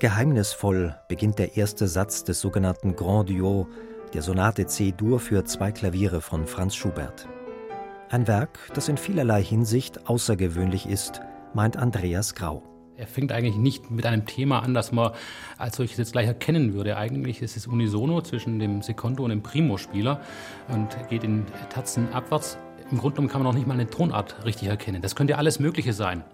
[0.00, 3.66] Geheimnisvoll beginnt der erste Satz des sogenannten Grand Duo
[4.14, 7.28] der Sonate C-Dur für zwei Klaviere von Franz Schubert.
[8.08, 11.20] Ein Werk, das in vielerlei Hinsicht außergewöhnlich ist,
[11.52, 12.62] meint Andreas Grau.
[12.96, 15.14] Er fängt eigentlich nicht mit einem Thema an, das man
[15.56, 16.96] als solches jetzt gleich erkennen würde.
[16.96, 20.20] Eigentlich ist es unisono zwischen dem Secondo und dem Primo-Spieler
[20.68, 22.56] und geht in Terzen abwärts
[22.90, 25.02] im Grunde genommen kann man noch nicht mal eine Tonart richtig erkennen.
[25.02, 26.24] Das könnte alles Mögliche sein.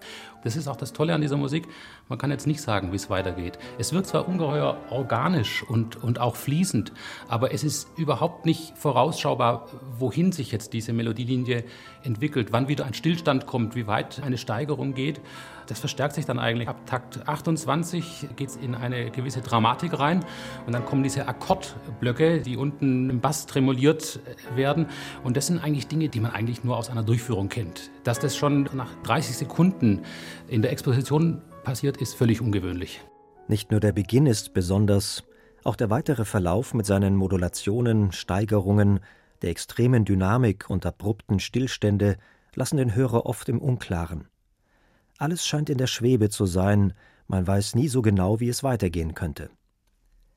[0.44, 1.66] Das ist auch das Tolle an dieser Musik.
[2.08, 3.58] Man kann jetzt nicht sagen, wie es weitergeht.
[3.78, 6.92] Es wird zwar ungeheuer organisch und, und auch fließend,
[7.28, 11.64] aber es ist überhaupt nicht vorausschaubar, wohin sich jetzt diese Melodielinie
[12.02, 15.22] entwickelt, wann wieder ein Stillstand kommt, wie weit eine Steigerung geht.
[15.66, 16.68] Das verstärkt sich dann eigentlich.
[16.68, 20.22] Ab Takt 28 geht es in eine gewisse Dramatik rein
[20.66, 24.20] und dann kommen diese Akkordblöcke, die unten im Bass tremoliert
[24.54, 24.88] werden.
[25.22, 27.90] Und das sind eigentlich Dinge, die man eigentlich nur aus einer Durchführung kennt.
[28.04, 30.02] Dass das schon nach 30 Sekunden
[30.48, 33.00] in der Exposition passiert, ist völlig ungewöhnlich.
[33.48, 35.24] Nicht nur der Beginn ist besonders,
[35.64, 39.00] auch der weitere Verlauf mit seinen Modulationen, Steigerungen,
[39.42, 42.16] der extremen Dynamik und abrupten Stillstände
[42.54, 44.28] lassen den Hörer oft im Unklaren.
[45.18, 46.92] Alles scheint in der Schwebe zu sein,
[47.26, 49.50] man weiß nie so genau, wie es weitergehen könnte.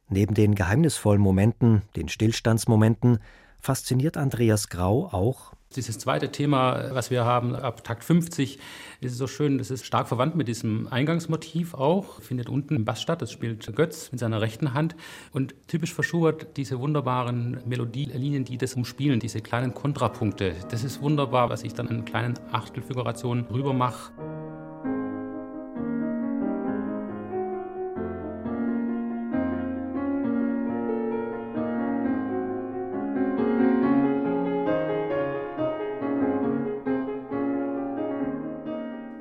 [0.09, 3.19] Neben den geheimnisvollen Momenten, den Stillstandsmomenten,
[3.59, 8.59] fasziniert Andreas Grau auch dieses zweite Thema, was wir haben, ab Takt 50,
[9.01, 13.01] ist so schön, das ist stark verwandt mit diesem Eingangsmotiv auch, findet unten im Bass
[13.01, 14.95] statt, das spielt Götz mit seiner rechten Hand
[15.33, 20.55] und typisch für Schubert diese wunderbaren Melodielinien, die das umspielen, diese kleinen Kontrapunkte.
[20.71, 24.11] Das ist wunderbar, was ich dann in kleinen Achtelfigurationen rüber mache.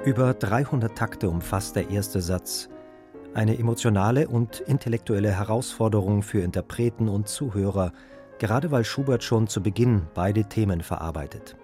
[0.06, 2.68] Über 300 Takte umfasst der erste Satz.
[3.34, 7.92] Eine emotionale und intellektuelle Herausforderung für Interpreten und Zuhörer,
[8.38, 11.56] gerade weil Schubert schon zu Beginn beide Themen verarbeitet.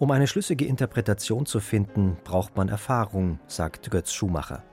[0.00, 4.64] Um eine schlüssige Interpretation zu finden, braucht man Erfahrung, sagt Götz Schumacher.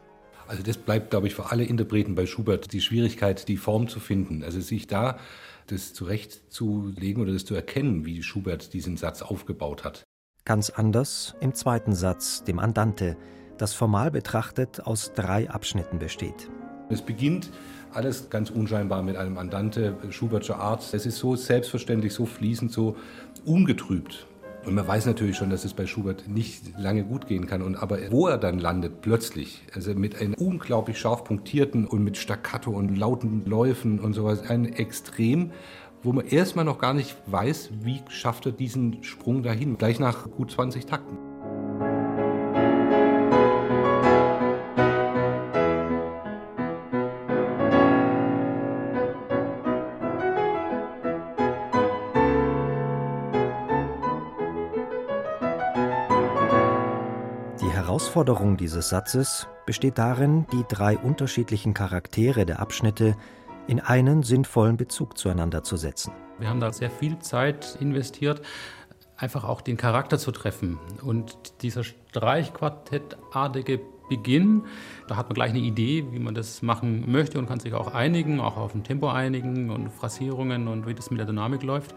[0.47, 4.00] Also das bleibt, glaube ich, für alle Interpreten bei Schubert die Schwierigkeit, die Form zu
[4.00, 4.44] finden.
[4.44, 5.19] Also sich da
[5.68, 10.06] das zurechtzulegen oder das zu erkennen, wie Schubert diesen Satz aufgebaut hat.
[10.47, 13.18] Ganz anders im zweiten Satz, dem Andante,
[13.58, 16.50] das formal betrachtet aus drei Abschnitten besteht.
[16.90, 17.52] Es beginnt
[17.91, 20.94] alles ganz unscheinbar mit einem Andante Schubertscher Art.
[20.94, 22.96] Es ist so selbstverständlich, so fließend, so
[23.44, 24.25] ungetrübt.
[24.63, 27.62] Und man weiß natürlich schon, dass es bei Schubert nicht lange gut gehen kann.
[27.62, 32.16] Und aber wo er dann landet, plötzlich, also mit einem unglaublich scharf punktierten und mit
[32.16, 35.52] Staccato und lauten Läufen und sowas, ein Extrem,
[36.03, 40.30] wo man erstmal noch gar nicht weiß, wie schafft er diesen Sprung dahin, gleich nach
[40.30, 41.18] gut 20 Takten.
[57.62, 63.16] Die Herausforderung dieses Satzes besteht darin, die drei unterschiedlichen Charaktere der Abschnitte
[63.67, 66.13] in einen sinnvollen Bezug zueinander zu setzen.
[66.39, 68.41] Wir haben da sehr viel Zeit investiert,
[69.17, 70.79] einfach auch den Charakter zu treffen.
[71.01, 73.79] Und dieser Streichquartettartige
[74.09, 74.63] Beginn,
[75.07, 77.94] da hat man gleich eine Idee, wie man das machen möchte und kann sich auch
[77.94, 81.94] einigen, auch auf ein Tempo einigen und Phrasierungen und wie das mit der Dynamik läuft.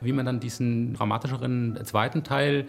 [0.00, 2.66] Wie man dann diesen dramatischeren zweiten Teil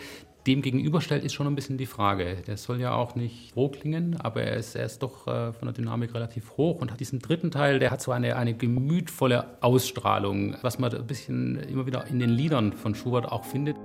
[0.47, 2.37] dem gegenüberstellt, ist schon ein bisschen die Frage.
[2.47, 5.67] Der soll ja auch nicht roh klingen, aber er ist, er ist doch äh, von
[5.67, 9.57] der Dynamik relativ hoch und hat diesen dritten Teil, der hat so eine, eine gemütvolle
[9.61, 13.77] Ausstrahlung, was man ein bisschen immer wieder in den Liedern von Schubert auch findet.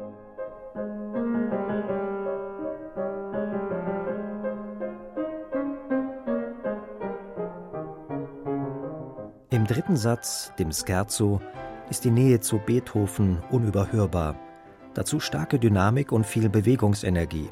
[9.51, 11.41] Im dritten Satz, dem Scherzo,
[11.91, 14.48] ist die Nähe zu Beethoven unüberhörbar
[14.99, 17.49] Dazu starke Dynamik und viel Bewegungsenergie.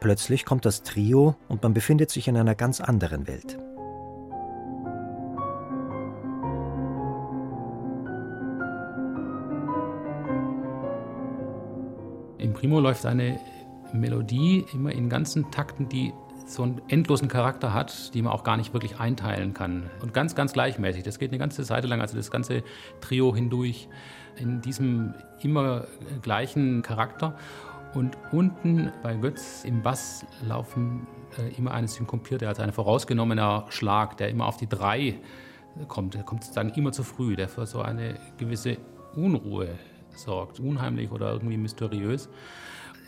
[0.00, 3.58] Plötzlich kommt das Trio und man befindet sich in einer ganz anderen Welt.
[12.38, 13.38] Im Primo läuft eine
[13.92, 16.14] Melodie immer in ganzen Takten, die
[16.50, 19.88] so einen endlosen Charakter hat, die man auch gar nicht wirklich einteilen kann.
[20.02, 21.04] Und ganz, ganz gleichmäßig.
[21.04, 22.64] Das geht eine ganze Seite lang, also das ganze
[23.00, 23.88] Trio hindurch
[24.36, 25.84] in diesem immer
[26.22, 27.36] gleichen Charakter.
[27.94, 31.06] Und unten bei Götz im Bass laufen
[31.38, 35.18] äh, immer eine synkopierte, also ein vorausgenommener Schlag, der immer auf die drei
[35.88, 36.14] kommt.
[36.14, 38.76] Der kommt sozusagen immer zu früh, der für so eine gewisse
[39.14, 39.78] Unruhe
[40.16, 42.28] sorgt, unheimlich oder irgendwie mysteriös.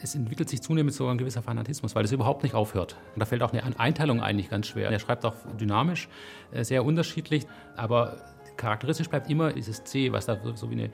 [0.02, 2.96] Es entwickelt sich zunehmend so ein gewisser Fanatismus, weil es überhaupt nicht aufhört.
[3.14, 4.90] Und da fällt auch eine Einteilung eigentlich ganz schwer.
[4.90, 6.08] Er schreibt auch dynamisch,
[6.50, 7.46] äh, sehr unterschiedlich,
[7.76, 8.16] aber
[8.56, 10.90] charakteristisch bleibt immer dieses C, was da so wie eine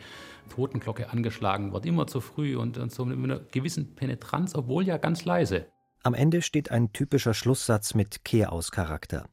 [0.51, 4.99] Totenglocke angeschlagen wird, immer zu früh und, und so mit einer gewissen Penetranz, obwohl ja
[4.99, 5.67] ganz leise.
[6.03, 9.27] Am Ende steht ein typischer Schlusssatz mit Kehrauscharakter.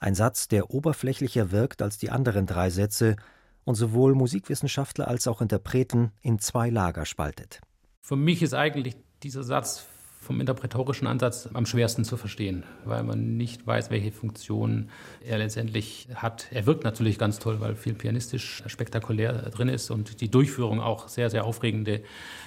[0.00, 3.16] Ein Satz, der oberflächlicher wirkt als die anderen drei Sätze
[3.64, 7.60] und sowohl Musikwissenschaftler als auch Interpreten in zwei Lager spaltet.
[8.02, 9.86] Für mich ist eigentlich dieser Satz
[10.20, 14.90] vom interpretorischen Ansatz am schwersten zu verstehen, weil man nicht weiß, welche Funktion
[15.24, 16.46] er letztendlich hat.
[16.50, 21.08] Er wirkt natürlich ganz toll, weil viel pianistisch spektakulär drin ist und die Durchführung auch
[21.08, 22.02] sehr, sehr aufregende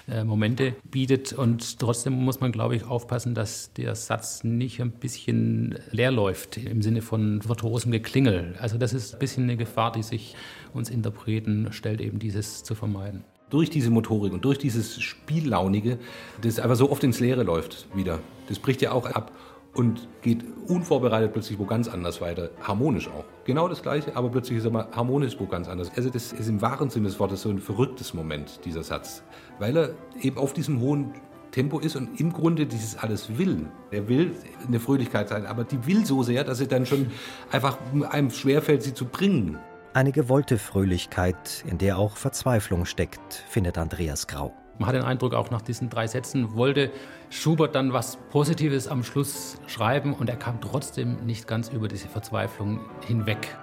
[0.07, 1.33] äh, Momente bietet.
[1.33, 6.57] Und trotzdem muss man, glaube ich, aufpassen, dass der Satz nicht ein bisschen leer läuft
[6.57, 8.55] im Sinne von virtuosem Geklingel.
[8.59, 10.35] Also das ist ein bisschen eine Gefahr, die sich
[10.73, 13.23] uns Interpreten stellt, eben dieses zu vermeiden
[13.53, 15.99] durch diese Motorik und durch dieses Spiellaunige,
[16.41, 18.17] das einfach so oft ins Leere läuft wieder.
[18.49, 19.31] Das bricht ja auch ab
[19.75, 22.49] und geht unvorbereitet plötzlich wo ganz anders weiter.
[22.61, 23.25] Harmonisch auch.
[23.45, 25.91] Genau das Gleiche, aber plötzlich ist er mal harmonisch wo ganz anders.
[25.95, 29.21] Also das ist im wahren Sinne des Wortes so ein verrücktes Moment, dieser Satz.
[29.59, 29.89] Weil er
[30.19, 31.11] eben auf diesem hohen
[31.51, 33.67] Tempo ist und im Grunde dieses alles will.
[33.91, 34.31] Er will
[34.67, 37.11] eine Fröhlichkeit sein, aber die will so sehr, dass es dann schon
[37.51, 37.77] einfach
[38.09, 39.59] einem schwerfällt, sie zu bringen.
[39.95, 44.51] Eine gewollte Fröhlichkeit, in der auch Verzweiflung steckt, findet Andreas Grau.
[44.79, 46.89] Man hat den Eindruck, auch nach diesen drei Sätzen wollte
[47.29, 52.07] Schubert dann was Positives am Schluss schreiben und er kam trotzdem nicht ganz über diese
[52.07, 53.55] Verzweiflung hinweg.